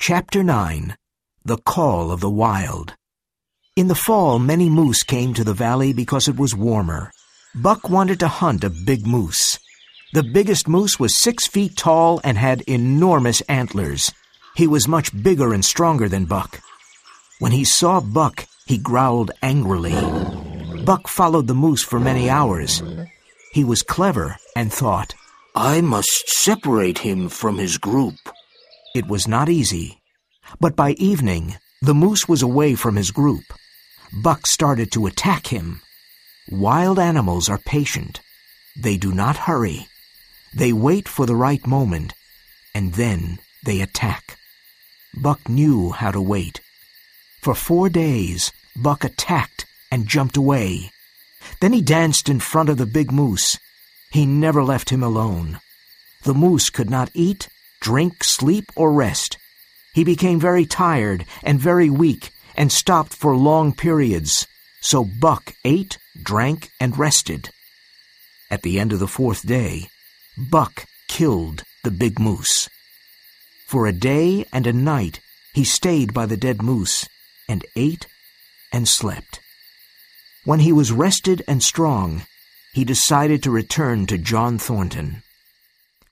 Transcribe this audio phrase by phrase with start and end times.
[0.00, 0.96] Chapter 9
[1.44, 2.94] The Call of the Wild
[3.74, 7.10] In the fall, many moose came to the valley because it was warmer.
[7.52, 9.58] Buck wanted to hunt a big moose.
[10.12, 14.12] The biggest moose was six feet tall and had enormous antlers.
[14.54, 16.60] He was much bigger and stronger than Buck.
[17.40, 19.98] When he saw Buck, he growled angrily.
[20.84, 22.84] Buck followed the moose for many hours.
[23.52, 25.16] He was clever and thought,
[25.56, 28.14] I must separate him from his group.
[28.98, 30.00] It was not easy.
[30.58, 33.44] But by evening, the moose was away from his group.
[34.12, 35.82] Buck started to attack him.
[36.50, 38.20] Wild animals are patient.
[38.76, 39.86] They do not hurry.
[40.52, 42.12] They wait for the right moment,
[42.74, 44.36] and then they attack.
[45.14, 46.60] Buck knew how to wait.
[47.40, 50.90] For four days, Buck attacked and jumped away.
[51.60, 53.58] Then he danced in front of the big moose.
[54.10, 55.60] He never left him alone.
[56.24, 57.48] The moose could not eat
[57.80, 59.36] drink, sleep, or rest.
[59.94, 64.46] He became very tired and very weak and stopped for long periods.
[64.80, 67.50] So Buck ate, drank, and rested.
[68.50, 69.88] At the end of the fourth day,
[70.36, 72.68] Buck killed the big moose.
[73.66, 75.20] For a day and a night,
[75.52, 77.08] he stayed by the dead moose
[77.48, 78.06] and ate
[78.72, 79.40] and slept.
[80.44, 82.22] When he was rested and strong,
[82.72, 85.22] he decided to return to John Thornton.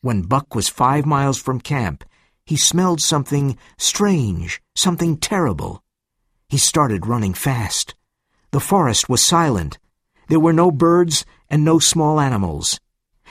[0.01, 2.05] When Buck was five miles from camp,
[2.45, 5.83] he smelled something strange, something terrible.
[6.49, 7.95] He started running fast.
[8.53, 9.79] The forest was silent.
[10.29, 12.81] There were no birds and no small animals.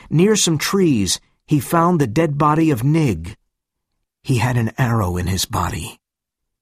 [0.09, 3.37] Near some trees, he found the dead body of Nig.
[4.21, 5.99] He had an arrow in his body.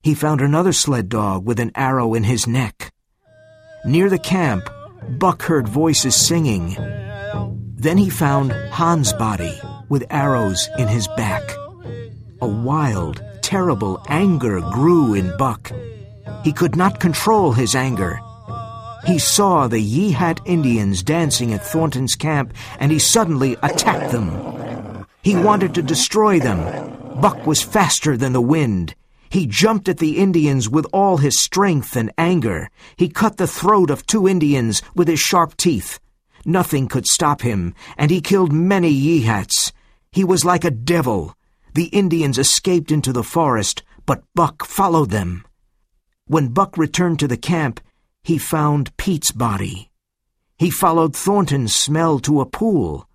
[0.02, 2.92] He found another sled dog with an arrow in his neck.
[3.86, 4.70] Near the camp,
[5.18, 6.76] Buck heard voices singing.
[7.84, 11.44] Then he found Hans' body with arrows in his back.
[12.42, 15.70] A wild, terrible anger grew in Buck.
[16.46, 18.22] He could not control his anger.
[19.06, 25.06] He saw the Yeehat Indians dancing at Thornton's camp, and he suddenly attacked them.
[25.22, 26.60] He wanted to destroy them.
[27.20, 28.96] Buck was faster than the wind.
[29.30, 32.70] He jumped at the Indians with all his strength and anger.
[32.96, 36.00] He cut the throat of two Indians with his sharp teeth.
[36.46, 39.72] Nothing could stop him, and he killed many Yeehats.
[40.12, 41.36] He was like a devil.
[41.74, 45.46] The Indians escaped into the forest, but Buck followed them.
[46.28, 47.80] When Buck returned to the camp,
[48.24, 49.90] he found Pete's body.
[50.58, 53.08] He followed Thornton's smell to a pool.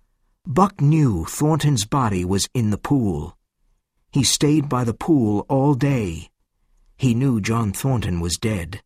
[0.45, 3.37] Buck knew Thornton's body was in the pool.
[4.11, 6.29] He stayed by the pool all day.
[6.97, 8.81] He knew John Thornton was dead.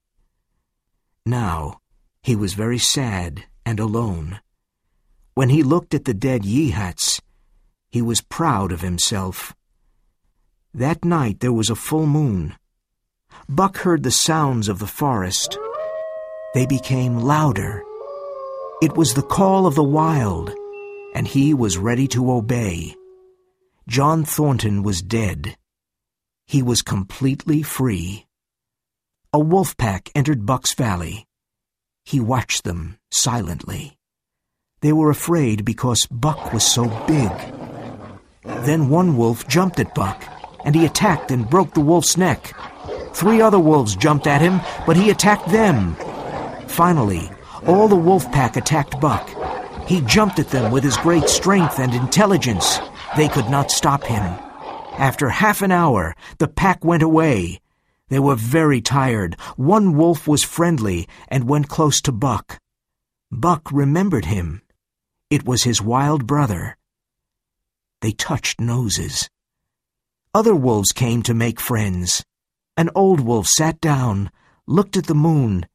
[1.25, 1.79] Now,
[2.21, 4.39] he was very sad and alone.
[5.35, 7.21] When he looked at the dead Yeehats,
[7.89, 9.55] he was proud of himself.
[10.73, 12.55] That night there was a full moon.
[13.47, 15.57] Buck heard the sounds of the forest.
[16.53, 17.83] They became louder.
[18.81, 20.51] It was the call of the wild,
[21.15, 22.95] and he was ready to obey.
[23.87, 25.55] John Thornton was dead.
[26.45, 28.25] He was completely free.
[29.31, 31.25] A wolf pack entered Buck's valley.
[32.05, 33.97] He watched them silently.
[34.81, 37.31] They were afraid because Buck was so big.
[38.65, 40.21] Then one wolf jumped at Buck,
[40.65, 42.53] and he attacked and broke the wolf's neck.
[43.13, 45.95] Three other wolves jumped at him, but he attacked them.
[46.67, 47.29] Finally,
[47.65, 49.29] all the wolf pack attacked Buck.
[49.87, 52.79] He jumped at them with his great strength and intelligence.
[53.15, 54.23] They could not stop him.
[54.97, 57.59] After half an hour, the pack went away.
[58.09, 59.35] They were very tired.
[59.55, 62.59] One wolf was friendly and went close to Buck.
[63.31, 64.61] Buck remembered him.
[65.29, 66.77] It was his wild brother.
[68.01, 69.29] They touched noses.
[70.33, 72.23] Other wolves came to make friends.
[72.75, 74.31] An old wolf sat down,
[74.67, 75.65] looked at the moon,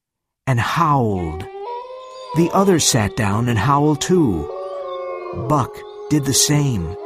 [0.46, 1.42] and howled.
[2.36, 4.46] The others sat down and howled too.
[5.48, 5.74] Buck
[6.10, 6.96] did the same.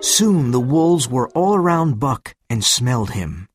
[0.00, 3.48] Soon the wolves were all around Buck and smelled him.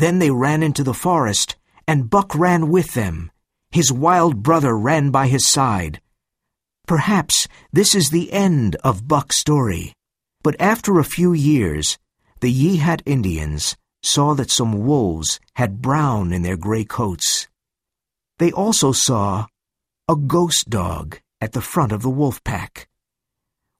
[0.00, 1.56] Then they ran into the forest,
[1.86, 3.30] and Buck ran with them.
[3.70, 6.00] His wild brother ran by his side.
[6.86, 9.92] Perhaps this is the end of Buck's story.
[10.42, 11.98] But after a few years,
[12.40, 17.46] the Yeehat Indians saw that some wolves had brown in their gray coats.
[18.38, 19.48] They also saw
[20.08, 22.88] a ghost dog at the front of the wolf pack.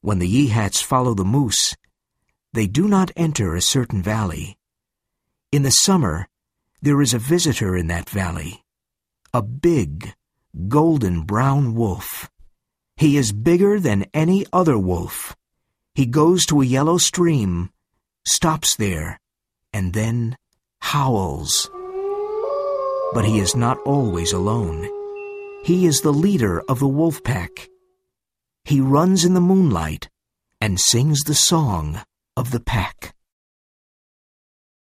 [0.02, 1.75] When the Yeehats follow the moose,
[2.52, 4.58] they do not enter a certain valley.
[5.52, 6.29] In the summer,
[6.81, 8.62] there is a visitor in that valley,
[9.35, 10.14] a big,
[10.69, 12.31] golden brown wolf.
[12.97, 15.35] He is bigger than any other wolf.
[15.93, 17.70] He goes to a yellow stream,
[18.25, 19.19] stops there,
[19.73, 20.37] and then
[20.79, 21.69] howls.
[23.12, 24.88] But he is not always alone.
[25.64, 27.69] He is the leader of the wolf pack.
[28.64, 30.08] He runs in the moonlight
[30.61, 32.02] and sings the song
[32.37, 33.17] of the pack.